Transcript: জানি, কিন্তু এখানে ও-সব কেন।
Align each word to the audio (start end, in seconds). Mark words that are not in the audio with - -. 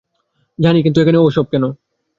জানি, 0.59 0.79
কিন্তু 0.83 0.97
এখানে 1.01 1.17
ও-সব 1.17 1.45
কেন। 1.45 1.63